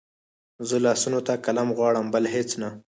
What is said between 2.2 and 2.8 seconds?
هېڅ نه